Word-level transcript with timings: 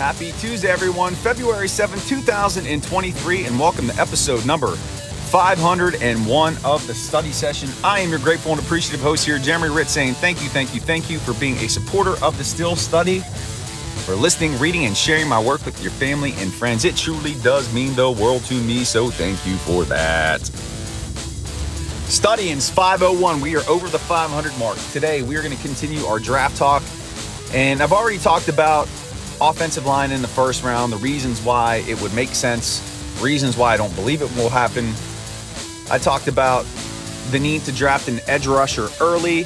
Happy 0.00 0.32
Tuesday, 0.38 0.70
everyone. 0.70 1.14
February 1.14 1.68
7, 1.68 2.00
2023, 2.00 3.44
and 3.44 3.60
welcome 3.60 3.86
to 3.86 3.94
episode 4.00 4.46
number 4.46 4.68
501 4.68 6.56
of 6.64 6.86
the 6.86 6.94
study 6.94 7.32
session. 7.32 7.68
I 7.84 8.00
am 8.00 8.08
your 8.08 8.18
grateful 8.18 8.52
and 8.52 8.60
appreciative 8.62 9.02
host 9.02 9.26
here, 9.26 9.38
Jeremy 9.38 9.68
Hritz, 9.68 9.90
saying 9.90 10.14
thank 10.14 10.42
you, 10.42 10.48
thank 10.48 10.74
you, 10.74 10.80
thank 10.80 11.10
you 11.10 11.18
for 11.18 11.34
being 11.34 11.54
a 11.58 11.68
supporter 11.68 12.14
of 12.24 12.38
the 12.38 12.44
Steel 12.44 12.76
Study, 12.76 13.20
for 14.06 14.14
listening, 14.14 14.58
reading, 14.58 14.86
and 14.86 14.96
sharing 14.96 15.28
my 15.28 15.38
work 15.38 15.66
with 15.66 15.82
your 15.82 15.92
family 15.92 16.32
and 16.38 16.50
friends. 16.50 16.86
It 16.86 16.96
truly 16.96 17.34
does 17.42 17.70
mean 17.74 17.94
the 17.94 18.10
world 18.10 18.42
to 18.44 18.54
me, 18.54 18.84
so 18.84 19.10
thank 19.10 19.46
you 19.46 19.56
for 19.58 19.84
that. 19.84 20.40
Studying's 22.08 22.70
501. 22.70 23.42
We 23.42 23.54
are 23.54 23.68
over 23.68 23.86
the 23.90 23.98
500 23.98 24.58
mark. 24.58 24.78
Today, 24.92 25.20
we 25.20 25.36
are 25.36 25.42
going 25.42 25.54
to 25.54 25.62
continue 25.62 26.06
our 26.06 26.18
draft 26.18 26.56
talk. 26.56 26.82
And 27.52 27.82
I've 27.82 27.92
already 27.92 28.18
talked 28.18 28.48
about 28.48 28.88
offensive 29.40 29.86
line 29.86 30.12
in 30.12 30.22
the 30.22 30.28
first 30.28 30.62
round, 30.62 30.92
the 30.92 30.98
reasons 30.98 31.40
why 31.42 31.76
it 31.88 32.00
would 32.00 32.14
make 32.14 32.30
sense, 32.30 32.80
reasons 33.20 33.56
why 33.56 33.74
I 33.74 33.76
don't 33.76 33.94
believe 33.94 34.22
it 34.22 34.34
will 34.36 34.48
happen. 34.48 34.92
I 35.90 35.98
talked 35.98 36.28
about 36.28 36.66
the 37.30 37.38
need 37.38 37.62
to 37.64 37.72
draft 37.72 38.08
an 38.08 38.20
edge 38.26 38.46
rusher 38.46 38.88
early, 39.00 39.44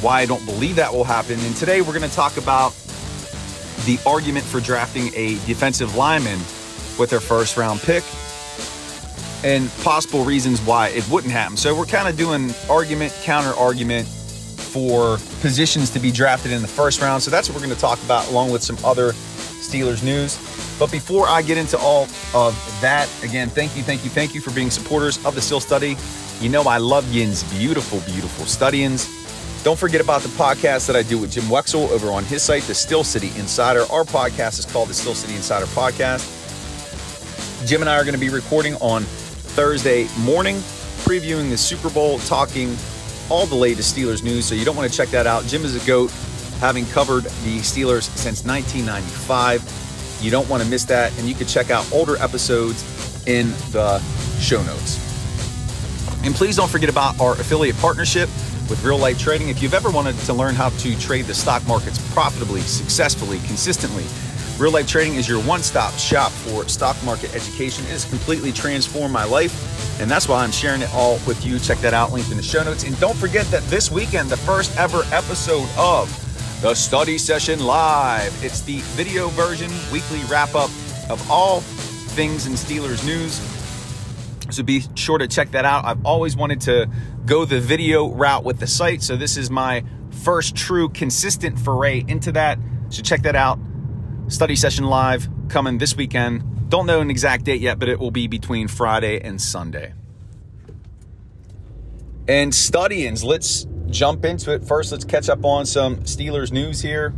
why 0.00 0.20
I 0.20 0.26
don't 0.26 0.44
believe 0.44 0.76
that 0.76 0.92
will 0.92 1.04
happen. 1.04 1.38
And 1.40 1.56
today 1.56 1.80
we're 1.80 1.98
going 1.98 2.08
to 2.08 2.14
talk 2.14 2.36
about 2.36 2.74
the 3.84 3.98
argument 4.06 4.44
for 4.44 4.60
drafting 4.60 5.10
a 5.14 5.34
defensive 5.46 5.96
lineman 5.96 6.38
with 6.98 7.10
their 7.10 7.20
first 7.20 7.56
round 7.56 7.80
pick 7.80 8.04
and 9.44 9.70
possible 9.82 10.24
reasons 10.24 10.60
why 10.60 10.88
it 10.88 11.08
wouldn't 11.08 11.32
happen. 11.32 11.56
So 11.56 11.76
we're 11.76 11.86
kind 11.86 12.08
of 12.08 12.16
doing 12.16 12.54
argument, 12.70 13.12
counter 13.22 13.54
argument 13.58 14.08
for 14.72 15.18
positions 15.42 15.90
to 15.90 15.98
be 15.98 16.10
drafted 16.10 16.50
in 16.50 16.62
the 16.62 16.68
first 16.68 17.02
round. 17.02 17.22
So 17.22 17.30
that's 17.30 17.48
what 17.48 17.54
we're 17.54 17.66
going 17.66 17.74
to 17.74 17.80
talk 17.80 18.02
about 18.04 18.26
along 18.30 18.50
with 18.50 18.62
some 18.62 18.78
other 18.84 19.12
Steelers 19.12 20.02
news. 20.02 20.38
But 20.78 20.90
before 20.90 21.28
I 21.28 21.42
get 21.42 21.58
into 21.58 21.78
all 21.78 22.04
of 22.34 22.54
that, 22.80 23.08
again, 23.22 23.48
thank 23.50 23.76
you, 23.76 23.82
thank 23.82 24.02
you, 24.02 24.10
thank 24.10 24.34
you 24.34 24.40
for 24.40 24.50
being 24.52 24.70
supporters 24.70 25.24
of 25.26 25.34
the 25.34 25.42
Steel 25.42 25.60
Study. 25.60 25.96
You 26.40 26.48
know 26.48 26.62
I 26.62 26.78
love 26.78 27.06
Yin's 27.12 27.44
beautiful, 27.54 28.00
beautiful 28.00 28.46
studyings. 28.46 29.08
Don't 29.62 29.78
forget 29.78 30.00
about 30.00 30.22
the 30.22 30.28
podcast 30.30 30.86
that 30.88 30.96
I 30.96 31.02
do 31.02 31.18
with 31.18 31.32
Jim 31.32 31.44
Wexell 31.44 31.88
over 31.90 32.10
on 32.10 32.24
his 32.24 32.42
site, 32.42 32.62
The 32.64 32.74
Steel 32.74 33.04
City 33.04 33.28
Insider. 33.38 33.82
Our 33.92 34.04
podcast 34.04 34.58
is 34.58 34.64
called 34.64 34.88
The 34.88 34.94
Steel 34.94 35.14
City 35.14 35.36
Insider 35.36 35.66
Podcast. 35.66 36.40
Jim 37.66 37.80
and 37.80 37.88
I 37.88 37.96
are 37.96 38.02
going 38.02 38.14
to 38.14 38.20
be 38.20 38.30
recording 38.30 38.74
on 38.76 39.04
Thursday 39.04 40.08
morning, 40.18 40.56
previewing 41.04 41.50
the 41.50 41.56
Super 41.56 41.90
Bowl, 41.90 42.18
talking 42.20 42.74
all 43.32 43.46
the 43.46 43.54
latest 43.54 43.96
Steelers 43.96 44.22
news. 44.22 44.44
So 44.44 44.54
you 44.54 44.66
don't 44.66 44.76
want 44.76 44.90
to 44.90 44.94
check 44.94 45.08
that 45.08 45.26
out. 45.26 45.46
Jim 45.46 45.64
is 45.64 45.74
a 45.74 45.86
GOAT, 45.86 46.10
having 46.60 46.84
covered 46.86 47.24
the 47.24 47.60
Steelers 47.60 48.02
since 48.14 48.44
1995. 48.44 50.18
You 50.20 50.30
don't 50.30 50.46
want 50.50 50.62
to 50.62 50.68
miss 50.68 50.84
that. 50.84 51.18
And 51.18 51.26
you 51.26 51.34
can 51.34 51.46
check 51.46 51.70
out 51.70 51.90
older 51.92 52.18
episodes 52.18 52.84
in 53.26 53.50
the 53.72 54.00
show 54.38 54.62
notes. 54.64 55.00
And 56.24 56.34
please 56.34 56.56
don't 56.56 56.70
forget 56.70 56.90
about 56.90 57.18
our 57.20 57.32
affiliate 57.32 57.76
partnership 57.78 58.28
with 58.68 58.84
Real 58.84 58.98
Life 58.98 59.18
Trading. 59.18 59.48
If 59.48 59.62
you've 59.62 59.72
ever 59.72 59.90
wanted 59.90 60.16
to 60.18 60.34
learn 60.34 60.54
how 60.54 60.68
to 60.68 61.00
trade 61.00 61.24
the 61.24 61.34
stock 61.34 61.66
markets 61.66 61.98
profitably, 62.12 62.60
successfully, 62.60 63.38
consistently, 63.46 64.04
Real 64.58 64.70
Life 64.70 64.86
Trading 64.86 65.14
is 65.14 65.26
your 65.26 65.40
one 65.42 65.62
stop 65.62 65.94
shop 65.94 66.30
for 66.30 66.68
stock 66.68 66.96
market 67.04 67.34
education. 67.34 67.84
It 67.86 67.90
has 67.90 68.04
completely 68.04 68.52
transformed 68.52 69.12
my 69.12 69.24
life, 69.24 70.00
and 70.00 70.10
that's 70.10 70.28
why 70.28 70.44
I'm 70.44 70.52
sharing 70.52 70.82
it 70.82 70.92
all 70.94 71.18
with 71.26 71.44
you. 71.44 71.58
Check 71.58 71.78
that 71.78 71.94
out, 71.94 72.12
linked 72.12 72.30
in 72.30 72.36
the 72.36 72.42
show 72.42 72.62
notes. 72.62 72.84
And 72.84 72.98
don't 73.00 73.16
forget 73.16 73.46
that 73.46 73.62
this 73.64 73.90
weekend, 73.90 74.28
the 74.28 74.36
first 74.36 74.76
ever 74.78 75.02
episode 75.10 75.68
of 75.76 76.08
the 76.60 76.74
Study 76.74 77.18
Session 77.18 77.60
Live. 77.60 78.44
It's 78.44 78.60
the 78.60 78.78
video 78.94 79.28
version, 79.28 79.70
weekly 79.90 80.20
wrap 80.30 80.54
up 80.54 80.70
of 81.10 81.28
all 81.30 81.60
things 81.60 82.46
in 82.46 82.52
Steelers 82.52 83.04
news. 83.04 83.40
So 84.54 84.62
be 84.62 84.84
sure 84.94 85.18
to 85.18 85.26
check 85.26 85.50
that 85.52 85.64
out. 85.64 85.86
I've 85.86 86.04
always 86.04 86.36
wanted 86.36 86.60
to 86.62 86.88
go 87.24 87.46
the 87.46 87.58
video 87.58 88.10
route 88.10 88.44
with 88.44 88.60
the 88.60 88.66
site, 88.66 89.02
so 89.02 89.16
this 89.16 89.36
is 89.38 89.50
my 89.50 89.82
first 90.22 90.54
true 90.54 90.90
consistent 90.90 91.58
foray 91.58 92.04
into 92.06 92.30
that. 92.32 92.58
So 92.90 93.02
check 93.02 93.22
that 93.22 93.34
out. 93.34 93.58
Study 94.32 94.56
session 94.56 94.86
live 94.86 95.28
coming 95.50 95.76
this 95.76 95.94
weekend. 95.94 96.70
Don't 96.70 96.86
know 96.86 97.00
an 97.02 97.10
exact 97.10 97.44
date 97.44 97.60
yet, 97.60 97.78
but 97.78 97.90
it 97.90 98.00
will 98.00 98.10
be 98.10 98.28
between 98.28 98.66
Friday 98.66 99.20
and 99.20 99.38
Sunday. 99.38 99.92
And 102.26 102.54
studyings, 102.54 103.22
let's 103.22 103.66
jump 103.90 104.24
into 104.24 104.50
it. 104.54 104.64
First, 104.64 104.90
let's 104.90 105.04
catch 105.04 105.28
up 105.28 105.44
on 105.44 105.66
some 105.66 105.96
Steelers 106.04 106.50
news 106.50 106.80
here. 106.80 107.12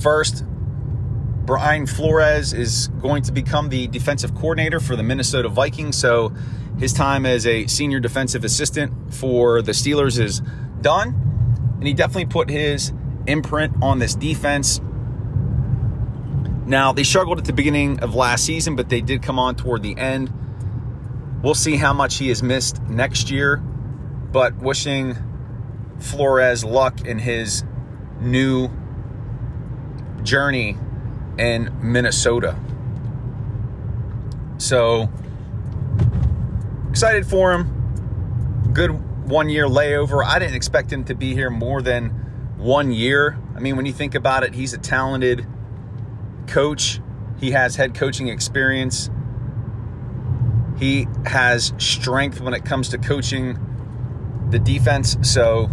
First, 0.00 0.44
Brian 0.46 1.84
Flores 1.84 2.52
is 2.52 2.86
going 3.00 3.24
to 3.24 3.32
become 3.32 3.68
the 3.68 3.88
defensive 3.88 4.32
coordinator 4.36 4.78
for 4.78 4.94
the 4.94 5.02
Minnesota 5.02 5.48
Vikings. 5.48 5.98
So 5.98 6.32
his 6.78 6.92
time 6.92 7.26
as 7.26 7.48
a 7.48 7.66
senior 7.66 7.98
defensive 7.98 8.44
assistant 8.44 9.12
for 9.12 9.60
the 9.60 9.72
Steelers 9.72 10.20
is 10.20 10.40
done. 10.82 11.08
And 11.78 11.84
he 11.84 11.94
definitely 11.94 12.26
put 12.26 12.48
his 12.48 12.92
imprint 13.26 13.82
on 13.82 13.98
this 13.98 14.14
defense. 14.14 14.80
Now, 16.66 16.92
they 16.92 17.04
struggled 17.04 17.38
at 17.38 17.44
the 17.44 17.52
beginning 17.52 18.00
of 18.00 18.14
last 18.14 18.44
season, 18.44 18.74
but 18.74 18.88
they 18.88 19.00
did 19.00 19.22
come 19.22 19.38
on 19.38 19.54
toward 19.54 19.82
the 19.82 19.96
end. 19.96 20.32
We'll 21.42 21.54
see 21.54 21.76
how 21.76 21.92
much 21.92 22.16
he 22.16 22.28
has 22.28 22.42
missed 22.42 22.82
next 22.82 23.30
year, 23.30 23.56
but 23.58 24.56
wishing 24.56 25.16
Flores 26.00 26.64
luck 26.64 27.02
in 27.06 27.18
his 27.18 27.62
new 28.20 28.68
journey 30.22 30.76
in 31.38 31.72
Minnesota. 31.82 32.58
So, 34.58 35.08
excited 36.90 37.26
for 37.26 37.52
him. 37.52 38.72
Good 38.72 38.90
one 39.28 39.48
year 39.48 39.66
layover. 39.66 40.24
I 40.24 40.38
didn't 40.38 40.54
expect 40.54 40.92
him 40.92 41.04
to 41.04 41.14
be 41.14 41.34
here 41.34 41.50
more 41.50 41.82
than 41.82 42.25
one 42.56 42.92
year. 42.92 43.38
I 43.54 43.60
mean, 43.60 43.76
when 43.76 43.86
you 43.86 43.92
think 43.92 44.14
about 44.14 44.42
it, 44.42 44.54
he's 44.54 44.72
a 44.72 44.78
talented 44.78 45.46
coach. 46.46 47.00
He 47.38 47.50
has 47.52 47.76
head 47.76 47.94
coaching 47.94 48.28
experience. 48.28 49.10
He 50.78 51.06
has 51.24 51.72
strength 51.78 52.40
when 52.40 52.54
it 52.54 52.64
comes 52.64 52.90
to 52.90 52.98
coaching 52.98 53.58
the 54.50 54.58
defense. 54.58 55.16
So, 55.22 55.70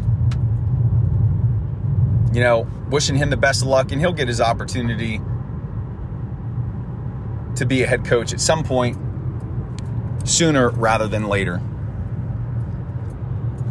you 2.33 2.41
know, 2.41 2.67
wishing 2.89 3.15
him 3.15 3.29
the 3.29 3.37
best 3.37 3.61
of 3.61 3.67
luck, 3.67 3.91
and 3.91 3.99
he'll 3.99 4.13
get 4.13 4.27
his 4.27 4.41
opportunity 4.41 5.19
to 7.55 7.65
be 7.65 7.83
a 7.83 7.87
head 7.87 8.05
coach 8.05 8.33
at 8.33 8.41
some 8.41 8.63
point 8.63 8.97
sooner 10.25 10.69
rather 10.69 11.07
than 11.07 11.27
later. 11.27 11.61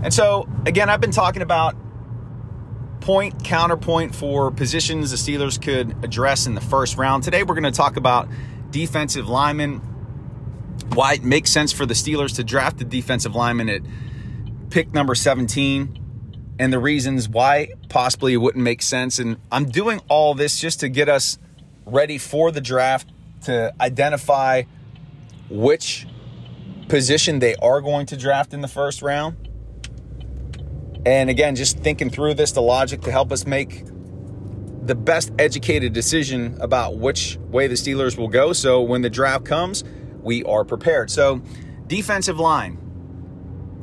And 0.02 0.12
so, 0.12 0.48
again, 0.66 0.90
I've 0.90 1.00
been 1.00 1.12
talking 1.12 1.42
about 1.42 1.76
point, 3.02 3.44
counterpoint 3.44 4.14
for 4.14 4.50
positions 4.50 5.10
the 5.10 5.16
Steelers 5.16 5.60
could 5.60 6.04
address 6.04 6.46
in 6.46 6.54
the 6.54 6.60
first 6.60 6.96
round. 6.96 7.24
Today, 7.24 7.42
we're 7.42 7.54
going 7.54 7.64
to 7.64 7.70
talk 7.70 7.96
about 7.96 8.28
defensive 8.70 9.28
linemen, 9.28 9.78
why 10.94 11.14
it 11.14 11.24
makes 11.24 11.50
sense 11.50 11.72
for 11.72 11.84
the 11.84 11.94
Steelers 11.94 12.36
to 12.36 12.44
draft 12.44 12.78
the 12.78 12.84
defensive 12.84 13.34
lineman 13.34 13.68
at 13.68 13.82
pick 14.70 14.92
number 14.94 15.14
17, 15.14 15.98
and 16.58 16.72
the 16.72 16.78
reasons 16.78 17.28
why 17.28 17.68
possibly 17.88 18.34
it 18.34 18.38
wouldn't 18.38 18.62
make 18.64 18.80
sense. 18.80 19.18
And 19.18 19.36
I'm 19.50 19.68
doing 19.68 20.00
all 20.08 20.34
this 20.34 20.60
just 20.60 20.80
to 20.80 20.88
get 20.88 21.08
us 21.08 21.38
ready 21.84 22.18
for 22.18 22.50
the 22.50 22.60
draft 22.60 23.10
to 23.42 23.74
identify 23.80 24.62
which 25.50 26.06
position 26.88 27.40
they 27.40 27.56
are 27.56 27.80
going 27.80 28.06
to 28.06 28.16
draft 28.16 28.54
in 28.54 28.60
the 28.60 28.68
first 28.68 29.02
round. 29.02 29.48
And 31.04 31.30
again, 31.30 31.56
just 31.56 31.78
thinking 31.78 32.10
through 32.10 32.34
this, 32.34 32.52
the 32.52 32.62
logic 32.62 33.00
to 33.02 33.10
help 33.10 33.32
us 33.32 33.46
make 33.46 33.84
the 34.84 34.94
best 34.94 35.32
educated 35.38 35.92
decision 35.92 36.56
about 36.60 36.96
which 36.96 37.38
way 37.50 37.66
the 37.66 37.74
Steelers 37.74 38.16
will 38.16 38.28
go. 38.28 38.52
So 38.52 38.82
when 38.82 39.02
the 39.02 39.10
draft 39.10 39.44
comes, 39.44 39.84
we 40.20 40.44
are 40.44 40.64
prepared. 40.64 41.10
So, 41.10 41.42
defensive 41.86 42.38
line. 42.38 42.78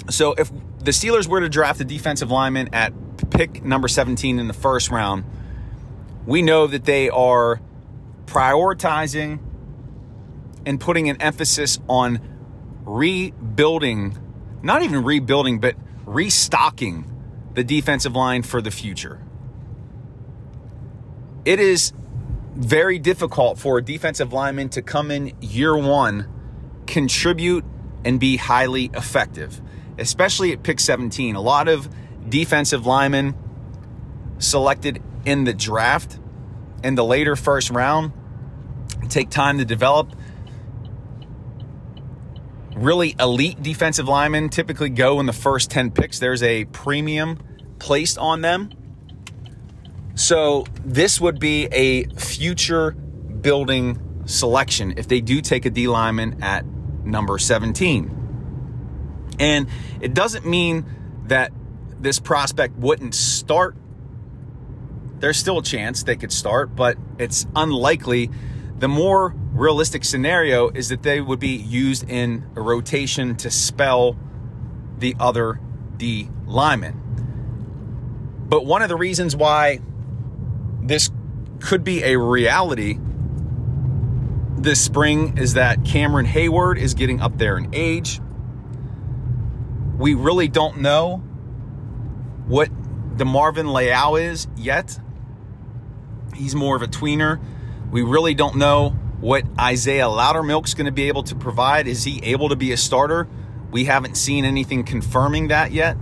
So 0.09 0.33
if 0.33 0.51
the 0.79 0.91
Steelers 0.91 1.27
were 1.27 1.41
to 1.41 1.49
draft 1.49 1.79
a 1.81 1.85
defensive 1.85 2.31
lineman 2.31 2.73
at 2.73 2.93
pick 3.29 3.63
number 3.63 3.87
17 3.87 4.39
in 4.39 4.47
the 4.47 4.53
first 4.53 4.89
round, 4.89 5.23
we 6.25 6.41
know 6.41 6.67
that 6.67 6.85
they 6.85 7.09
are 7.09 7.61
prioritizing 8.25 9.39
and 10.65 10.79
putting 10.79 11.09
an 11.09 11.21
emphasis 11.21 11.79
on 11.87 12.19
rebuilding, 12.85 14.17
not 14.61 14.83
even 14.83 15.03
rebuilding, 15.03 15.59
but 15.59 15.75
restocking 16.05 17.08
the 17.53 17.63
defensive 17.63 18.15
line 18.15 18.43
for 18.43 18.61
the 18.61 18.71
future. 18.71 19.19
It 21.45 21.59
is 21.59 21.93
very 22.55 22.99
difficult 22.99 23.57
for 23.57 23.77
a 23.77 23.83
defensive 23.83 24.33
lineman 24.33 24.69
to 24.69 24.81
come 24.81 25.11
in 25.11 25.33
year 25.41 25.77
one, 25.77 26.27
contribute, 26.85 27.65
and 28.03 28.19
be 28.19 28.37
highly 28.37 28.91
effective, 28.93 29.61
especially 29.97 30.51
at 30.51 30.63
pick 30.63 30.79
17. 30.79 31.35
A 31.35 31.41
lot 31.41 31.67
of 31.67 31.89
defensive 32.27 32.85
linemen 32.85 33.35
selected 34.37 35.01
in 35.25 35.43
the 35.43 35.53
draft 35.53 36.19
in 36.83 36.95
the 36.95 37.03
later 37.03 37.35
first 37.35 37.69
round, 37.69 38.11
take 39.09 39.29
time 39.29 39.57
to 39.57 39.65
develop. 39.65 40.13
Really 42.79 43.13
elite 43.19 43.61
defensive 43.61 44.07
linemen 44.07 44.47
typically 44.47 44.89
go 44.89 45.19
in 45.19 45.25
the 45.25 45.33
first 45.33 45.69
10 45.69 45.91
picks. 45.91 46.19
There's 46.19 46.41
a 46.41 46.63
premium 46.65 47.37
placed 47.77 48.17
on 48.17 48.39
them. 48.39 48.69
So 50.15 50.63
this 50.85 51.19
would 51.19 51.39
be 51.39 51.65
a 51.65 52.05
future 52.15 52.91
building 52.91 54.23
selection 54.25 54.93
if 54.95 55.09
they 55.09 55.19
do 55.19 55.41
take 55.41 55.65
a 55.65 55.69
D 55.69 55.89
lineman 55.89 56.41
at 56.41 56.65
number 57.03 57.37
17. 57.37 59.35
And 59.39 59.67
it 59.99 60.13
doesn't 60.13 60.45
mean 60.45 60.85
that 61.25 61.51
this 61.99 62.17
prospect 62.19 62.77
wouldn't 62.77 63.13
start. 63.13 63.75
There's 65.19 65.37
still 65.37 65.57
a 65.57 65.63
chance 65.63 66.03
they 66.03 66.15
could 66.15 66.31
start, 66.31 66.77
but 66.77 66.97
it's 67.17 67.45
unlikely. 67.57 68.29
The 68.79 68.87
more 68.87 69.35
realistic 69.51 70.05
scenario 70.05 70.69
is 70.69 70.89
that 70.89 71.03
they 71.03 71.19
would 71.19 71.39
be 71.39 71.55
used 71.55 72.09
in 72.09 72.45
a 72.55 72.61
rotation 72.61 73.35
to 73.37 73.51
spell 73.51 74.17
the 74.97 75.15
other 75.19 75.59
D 75.97 76.29
lineman. 76.45 76.95
But 78.47 78.65
one 78.65 78.81
of 78.81 78.89
the 78.89 78.95
reasons 78.95 79.35
why 79.35 79.79
this 80.81 81.11
could 81.59 81.83
be 81.83 82.03
a 82.03 82.17
reality 82.17 82.97
this 84.57 84.81
spring 84.83 85.37
is 85.37 85.53
that 85.53 85.85
Cameron 85.85 86.25
Heyward 86.25 86.77
is 86.77 86.93
getting 86.93 87.21
up 87.21 87.37
there 87.37 87.57
in 87.57 87.69
age. 87.73 88.19
We 89.97 90.13
really 90.13 90.47
don't 90.47 90.79
know 90.79 91.17
what 92.47 92.69
DeMarvin 93.17 93.73
Leal 93.73 94.15
is 94.15 94.47
yet. 94.57 94.99
He's 96.33 96.55
more 96.55 96.75
of 96.75 96.81
a 96.81 96.87
tweener. 96.87 97.39
We 97.91 98.03
really 98.03 98.33
don't 98.33 98.57
know 98.57 98.89
what 99.19 99.43
Isaiah 99.59 100.05
Loudermilk's 100.05 100.73
going 100.73 100.85
to 100.85 100.91
be 100.91 101.07
able 101.07 101.23
to 101.23 101.35
provide. 101.35 101.87
Is 101.87 102.03
he 102.03 102.19
able 102.23 102.49
to 102.49 102.55
be 102.55 102.71
a 102.71 102.77
starter? 102.77 103.27
We 103.71 103.85
haven't 103.85 104.15
seen 104.15 104.45
anything 104.45 104.83
confirming 104.83 105.49
that 105.49 105.71
yet. 105.71 105.97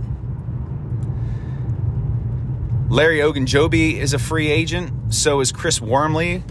Larry 2.88 3.18
Ogunjobi 3.18 3.96
is 3.98 4.14
a 4.14 4.18
free 4.18 4.48
agent. 4.48 5.14
So 5.14 5.40
is 5.40 5.52
Chris 5.52 5.80
Wormley. 5.80 6.42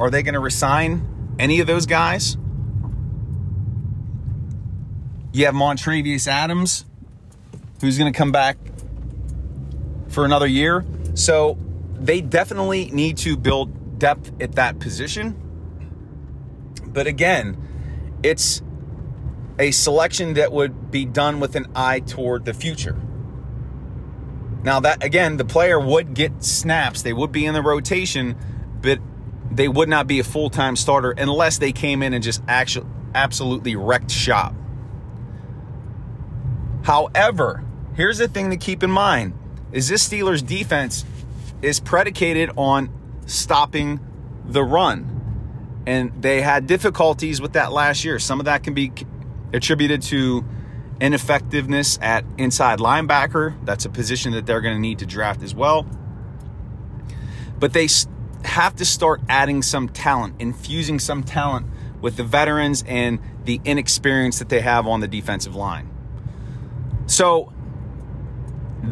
Are 0.00 0.10
they 0.10 0.22
going 0.22 0.34
to 0.34 0.40
resign 0.40 1.34
any 1.38 1.60
of 1.60 1.66
those 1.66 1.86
guys? 1.86 2.36
You 5.32 5.46
have 5.46 5.54
Montravius 5.54 6.26
Adams, 6.26 6.84
who's 7.80 7.96
going 7.96 8.12
to 8.12 8.16
come 8.16 8.32
back 8.32 8.58
for 10.08 10.24
another 10.24 10.46
year. 10.46 10.84
So 11.14 11.58
they 11.94 12.20
definitely 12.20 12.90
need 12.90 13.18
to 13.18 13.36
build 13.36 13.77
depth 13.98 14.32
at 14.40 14.52
that 14.52 14.78
position. 14.78 15.36
But 16.86 17.06
again, 17.06 17.56
it's 18.22 18.62
a 19.58 19.70
selection 19.70 20.34
that 20.34 20.52
would 20.52 20.90
be 20.90 21.04
done 21.04 21.40
with 21.40 21.56
an 21.56 21.66
eye 21.74 22.00
toward 22.00 22.44
the 22.44 22.54
future. 22.54 22.96
Now 24.62 24.80
that 24.80 25.02
again, 25.04 25.36
the 25.36 25.44
player 25.44 25.78
would 25.78 26.14
get 26.14 26.42
snaps, 26.42 27.02
they 27.02 27.12
would 27.12 27.32
be 27.32 27.46
in 27.46 27.54
the 27.54 27.62
rotation, 27.62 28.36
but 28.80 28.98
they 29.50 29.68
would 29.68 29.88
not 29.88 30.06
be 30.06 30.18
a 30.18 30.24
full-time 30.24 30.76
starter 30.76 31.12
unless 31.12 31.58
they 31.58 31.72
came 31.72 32.02
in 32.02 32.12
and 32.12 32.22
just 32.22 32.42
actually 32.48 32.86
absolutely 33.14 33.76
wrecked 33.76 34.10
shop. 34.10 34.54
However, 36.82 37.64
here's 37.94 38.18
the 38.18 38.28
thing 38.28 38.50
to 38.50 38.56
keep 38.56 38.82
in 38.82 38.90
mind 38.90 39.34
is 39.72 39.88
this 39.88 40.08
Steelers 40.08 40.46
defense 40.46 41.04
is 41.60 41.80
predicated 41.80 42.50
on 42.56 42.90
stopping 43.28 44.00
the 44.44 44.64
run. 44.64 45.14
And 45.86 46.12
they 46.20 46.42
had 46.42 46.66
difficulties 46.66 47.40
with 47.40 47.52
that 47.52 47.72
last 47.72 48.04
year. 48.04 48.18
Some 48.18 48.40
of 48.40 48.46
that 48.46 48.62
can 48.62 48.74
be 48.74 48.92
attributed 49.52 50.02
to 50.02 50.44
ineffectiveness 51.00 51.98
at 52.02 52.24
inside 52.36 52.78
linebacker. 52.78 53.54
That's 53.64 53.84
a 53.84 53.88
position 53.88 54.32
that 54.32 54.46
they're 54.46 54.60
going 54.60 54.74
to 54.74 54.80
need 54.80 54.98
to 54.98 55.06
draft 55.06 55.42
as 55.42 55.54
well. 55.54 55.86
But 57.58 57.72
they 57.72 57.88
have 58.44 58.76
to 58.76 58.84
start 58.84 59.20
adding 59.28 59.62
some 59.62 59.88
talent, 59.88 60.36
infusing 60.38 60.98
some 60.98 61.22
talent 61.22 61.66
with 62.00 62.16
the 62.16 62.24
veterans 62.24 62.84
and 62.86 63.18
the 63.44 63.60
inexperience 63.64 64.38
that 64.38 64.48
they 64.48 64.60
have 64.60 64.86
on 64.86 65.00
the 65.00 65.08
defensive 65.08 65.54
line. 65.54 65.90
So, 67.06 67.52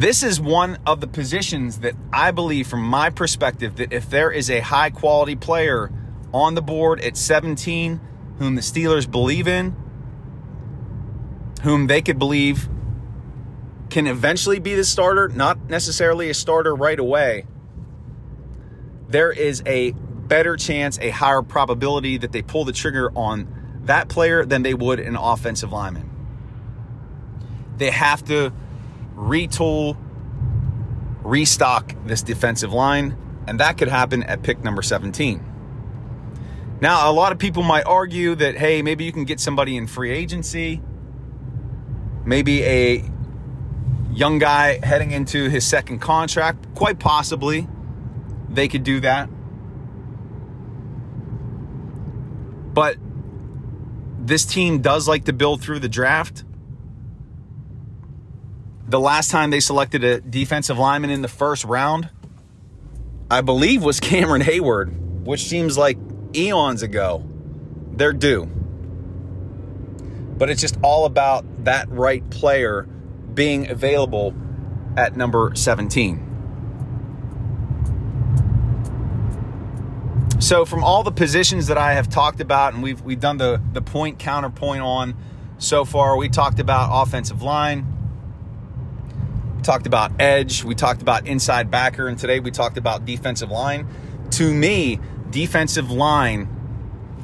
this 0.01 0.23
is 0.23 0.39
one 0.39 0.79
of 0.87 1.01
the 1.01 1.07
positions 1.07 1.81
that 1.81 1.95
I 2.13 2.31
believe, 2.31 2.67
from 2.67 2.83
my 2.83 3.09
perspective, 3.09 3.77
that 3.77 3.95
if 3.95 4.11
there 4.11 4.31
is 4.31 4.51
a 4.51 4.61
high 4.61 4.91
quality 4.91 5.37
player 5.37 5.91
on 6.35 6.55
the 6.55 6.61
board 6.61 7.01
at 7.01 7.17
17 7.17 7.99
whom 8.39 8.57
the 8.57 8.61
Steelers 8.61 9.11
believe 9.11 9.49
in, 9.49 9.75
whom 11.63 11.87
they 11.87 12.03
could 12.03 12.19
believe 12.19 12.69
can 13.89 14.07
eventually 14.07 14.59
be 14.59 14.75
the 14.75 14.85
starter, 14.85 15.29
not 15.29 15.71
necessarily 15.71 16.29
a 16.29 16.35
starter 16.35 16.75
right 16.75 16.99
away, 16.99 17.47
there 19.09 19.33
is 19.33 19.63
a 19.65 19.93
better 19.93 20.57
chance, 20.57 20.99
a 20.99 21.09
higher 21.09 21.41
probability 21.41 22.19
that 22.19 22.33
they 22.33 22.43
pull 22.43 22.67
the 22.67 22.73
trigger 22.73 23.11
on 23.17 23.81
that 23.85 24.09
player 24.09 24.45
than 24.45 24.63
they 24.63 24.75
would 24.75 25.01
an 25.01 25.17
offensive 25.17 25.73
lineman. 25.73 26.11
They 27.79 27.91
have 27.91 28.23
to 28.27 28.53
retool, 29.17 29.97
restock 31.23 31.95
this 32.05 32.23
defensive 32.23 32.73
line, 32.73 33.17
and 33.47 33.61
that 33.61 33.79
could 33.79 33.89
happen 33.89 34.23
at 34.23 34.43
pick 34.43 34.63
number 34.63 34.83
17. 34.83 35.45
Now, 36.81 37.11
a 37.11 37.13
lot 37.13 37.33
of 37.33 37.39
people 37.39 37.63
might 37.63 37.87
argue 37.87 38.35
that, 38.35 38.57
hey, 38.57 38.83
maybe 38.83 39.05
you 39.05 39.13
can 39.13 39.25
get 39.25 39.41
somebody 39.41 39.77
in 39.77 39.87
free 39.87 40.11
agency, 40.11 40.83
maybe 42.25 42.63
a 42.65 43.11
young 44.13 44.39
guy 44.39 44.79
heading 44.85 45.11
into 45.13 45.49
his 45.49 45.67
second 45.67 46.01
contract. 46.01 46.75
Quite 46.75 46.99
possibly, 46.99 47.67
they 48.51 48.69
could 48.69 48.83
do 48.83 49.01
that. 49.01 49.29
But 52.75 52.97
this 54.19 54.45
team 54.45 54.83
does 54.83 55.09
like 55.09 55.25
to 55.25 55.33
build 55.33 55.63
through 55.63 55.79
the 55.79 55.89
draft. 55.89 56.45
The 58.89 59.01
last 59.01 59.33
time 59.33 59.51
they 59.51 59.59
selected 59.59 60.05
a 60.05 60.21
defensive 60.21 60.79
lineman 60.79 61.11
in 61.11 61.23
the 61.23 61.29
first 61.29 61.65
round, 61.65 62.09
I 63.29 63.41
believe, 63.41 63.83
was 63.83 63.99
Cameron 64.01 64.43
Heyward, 64.43 65.25
which 65.25 65.45
seems 65.45 65.77
like 65.77 65.99
eons 66.35 66.83
ago. 66.83 67.29
They're 67.93 68.13
due. 68.13 68.47
But 70.39 70.51
it's 70.51 70.61
just 70.61 70.79
all 70.83 71.07
about 71.07 71.65
that 71.65 71.89
right 71.89 72.29
player 72.31 72.83
being 73.35 73.69
available 73.69 74.35
at 74.97 75.17
number 75.17 75.53
17. 75.55 76.23
So 80.39 80.65
from 80.65 80.85
all 80.85 81.03
the 81.03 81.11
positions 81.11 81.67
that 81.67 81.79
I 81.79 81.95
have 81.95 82.09
talked 82.09 82.41
about 82.41 82.75
and 82.75 82.83
we've 82.83 83.01
we've 83.01 83.19
done 83.19 83.39
the 83.39 83.61
the 83.73 83.83
point 83.83 84.19
counterpoint 84.19 84.83
on 84.83 85.17
so 85.59 85.85
far, 85.85 86.17
we 86.17 86.29
talked 86.29 86.61
about 86.61 86.91
offensive 86.93 87.43
line, 87.43 87.96
talked 89.67 89.87
about 89.87 90.13
edge, 90.21 90.65
we 90.65 90.75
talked 90.75 91.03
about 91.03 91.27
inside 91.27 91.71
backer, 91.71 92.07
and 92.07 92.19
today 92.19 92.39
we 92.39 92.51
talked 92.51 92.79
about 92.79 93.05
defensive 93.05 93.51
line. 93.51 93.87
To 94.31 94.55
me, 94.55 95.01
defensive 95.31 95.91
line, 95.91 96.49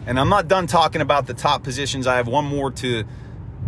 and 0.07 0.19
I'm 0.19 0.29
not 0.29 0.49
done 0.49 0.67
talking 0.67 1.01
about 1.01 1.27
the 1.27 1.35
top 1.35 1.63
positions. 1.63 2.07
I 2.07 2.17
have 2.17 2.27
one 2.27 2.45
more 2.45 2.71
to 2.73 3.05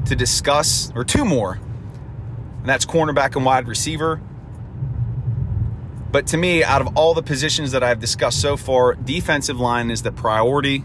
to 0.06 0.16
discuss, 0.16 0.92
or 0.94 1.04
two 1.04 1.24
more, 1.24 1.52
and 1.52 2.68
that's 2.68 2.84
cornerback 2.84 3.36
and 3.36 3.44
wide 3.44 3.68
receiver. 3.68 4.20
But 6.10 6.26
to 6.28 6.36
me, 6.36 6.62
out 6.62 6.80
of 6.80 6.96
all 6.96 7.14
the 7.14 7.22
positions 7.22 7.72
that 7.72 7.82
I've 7.82 8.00
discussed 8.00 8.40
so 8.40 8.56
far, 8.56 8.94
defensive 8.94 9.58
line 9.58 9.90
is 9.90 10.02
the 10.02 10.12
priority. 10.12 10.84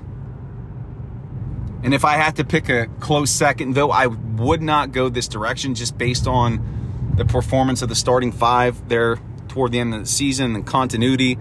And 1.84 1.94
if 1.94 2.04
I 2.04 2.18
had 2.18 2.36
to 2.38 2.44
pick 2.44 2.68
a 2.70 2.88
close 3.00 3.32
second, 3.32 3.74
though, 3.74 3.92
I 3.92 4.08
would 4.08 4.62
not 4.62 4.92
go 4.92 5.08
this 5.10 5.28
direction 5.28 5.76
just 5.76 5.98
based 5.98 6.28
on 6.28 6.80
the 7.20 7.26
performance 7.26 7.82
of 7.82 7.90
the 7.90 7.96
starting 7.96 8.32
five 8.32 8.90
there 8.90 9.18
toward 9.48 9.72
the 9.72 9.80
end 9.80 9.94
of 9.94 10.02
the 10.02 10.06
season 10.06 10.56
and 10.56 10.66
continuity. 10.66 11.38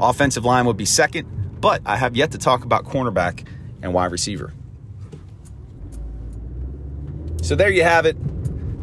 Offensive 0.00 0.44
line 0.44 0.66
would 0.66 0.76
be 0.76 0.84
second, 0.84 1.60
but 1.60 1.82
I 1.86 1.96
have 1.96 2.16
yet 2.16 2.32
to 2.32 2.38
talk 2.38 2.64
about 2.64 2.84
cornerback 2.84 3.46
and 3.82 3.94
wide 3.94 4.12
receiver. 4.12 4.52
So 7.42 7.54
there 7.54 7.70
you 7.70 7.82
have 7.82 8.06
it. 8.06 8.16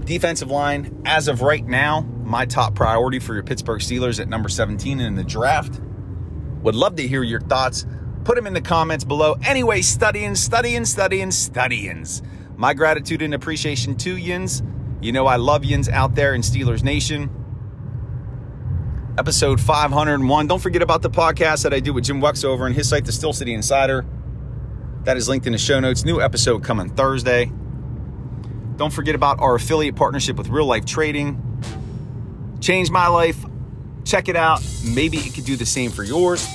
Defensive 0.05 0.49
line, 0.49 1.01
as 1.05 1.27
of 1.27 1.41
right 1.41 1.65
now, 1.65 2.01
my 2.23 2.45
top 2.45 2.75
priority 2.75 3.19
for 3.19 3.33
your 3.33 3.43
Pittsburgh 3.43 3.81
Steelers 3.81 4.19
at 4.19 4.27
number 4.27 4.49
17 4.49 4.99
in 4.99 5.15
the 5.15 5.23
draft. 5.23 5.79
Would 6.63 6.75
love 6.75 6.95
to 6.95 7.07
hear 7.07 7.23
your 7.23 7.41
thoughts. 7.41 7.85
Put 8.23 8.35
them 8.35 8.47
in 8.47 8.53
the 8.53 8.61
comments 8.61 9.03
below. 9.03 9.35
Anyway, 9.43 9.81
studying, 9.81 10.35
studying, 10.35 10.85
studying, 10.85 11.31
studying. 11.31 12.05
My 12.55 12.73
gratitude 12.73 13.21
and 13.21 13.33
appreciation 13.33 13.95
to 13.97 14.17
Yins. 14.17 14.63
You 14.99 15.11
know 15.11 15.27
I 15.27 15.35
love 15.35 15.63
Yins 15.63 15.87
out 15.89 16.15
there 16.15 16.33
in 16.33 16.41
Steelers 16.41 16.83
Nation. 16.83 17.29
episode 19.17 19.59
501. 19.59 20.47
Don't 20.47 20.59
forget 20.59 20.81
about 20.81 21.01
the 21.01 21.09
podcast 21.09 21.63
that 21.63 21.73
I 21.73 21.79
do 21.79 21.91
with 21.93 22.03
Jim 22.03 22.21
Wexover 22.21 22.67
and 22.67 22.75
his 22.75 22.87
site, 22.89 23.05
The 23.05 23.11
Steel 23.11 23.33
City 23.33 23.53
Insider. 23.53 24.05
That 25.03 25.17
is 25.17 25.27
linked 25.27 25.47
in 25.47 25.53
the 25.53 25.57
show 25.57 25.79
notes. 25.79 26.05
New 26.05 26.21
episode 26.21 26.63
coming 26.63 26.89
Thursday. 26.89 27.51
Don't 28.75 28.93
forget 28.93 29.15
about 29.15 29.39
our 29.39 29.55
affiliate 29.55 29.95
partnership 29.95 30.35
with 30.37 30.49
Real 30.49 30.65
Life 30.67 30.85
Trading. 30.85 31.41
Changed 32.61 32.91
my 32.91 33.07
life. 33.07 33.43
Check 34.05 34.29
it 34.29 34.35
out. 34.35 34.61
Maybe 34.85 35.17
it 35.17 35.33
could 35.33 35.45
do 35.45 35.55
the 35.55 35.65
same 35.65 35.89
for 35.89 36.03
yours. 36.03 36.45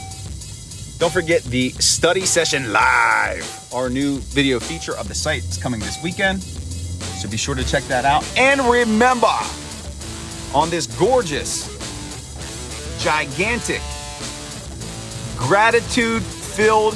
Don't 0.99 1.13
forget 1.13 1.43
the 1.45 1.71
study 1.71 2.27
session 2.27 2.73
live, 2.73 3.69
our 3.75 3.91
new 3.91 4.19
video 4.19 4.61
feature 4.61 4.97
of 4.97 5.09
the 5.09 5.15
site 5.15 5.45
is 5.45 5.59
coming 5.59 5.81
this 5.81 6.01
weekend. 6.03 6.45
So 7.23 7.29
be 7.29 7.37
sure 7.37 7.55
to 7.55 7.63
check 7.63 7.85
that 7.85 8.05
out. 8.05 8.29
And 8.37 8.61
remember, 8.63 9.31
on 10.53 10.71
this 10.71 10.89
gorgeous, 10.89 11.69
gigantic, 12.99 13.81
gratitude 15.37 16.25
filled 16.25 16.95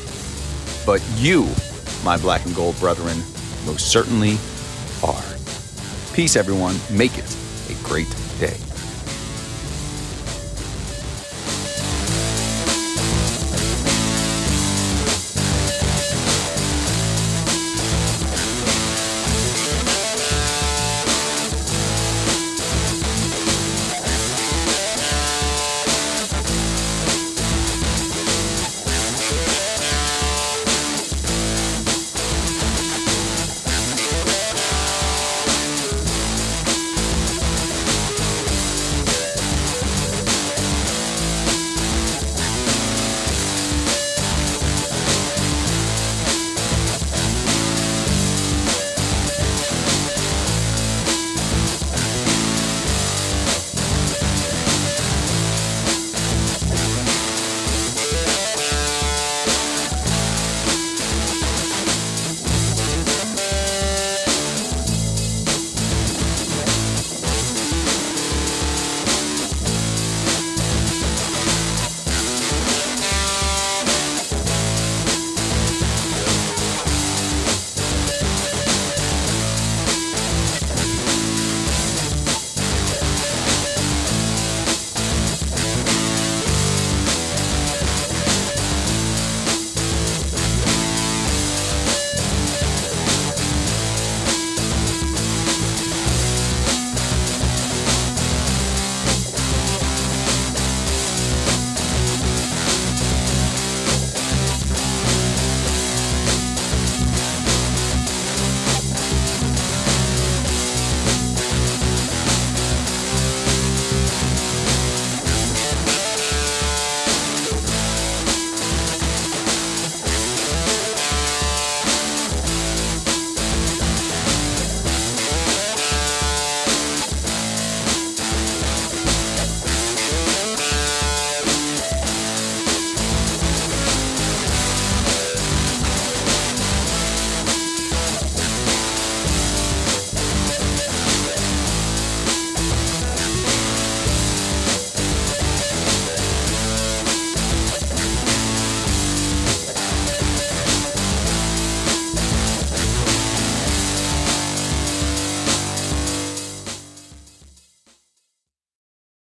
but 0.86 1.02
you, 1.20 1.46
my 2.02 2.16
black 2.16 2.46
and 2.46 2.54
gold 2.54 2.78
brethren, 2.78 3.18
most 3.66 3.92
certainly 3.92 4.38
are. 5.04 5.22
Peace, 6.14 6.36
everyone. 6.36 6.76
Make 6.90 7.18
it 7.18 7.36
a 7.68 7.74
great. 7.86 8.08